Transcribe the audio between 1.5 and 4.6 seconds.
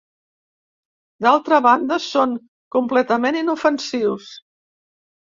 banda, són completament inofensius.